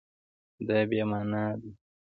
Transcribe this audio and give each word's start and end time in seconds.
دا 0.67 0.77
بې 0.89 1.01
مانا 1.09 1.43
ده 1.59 1.69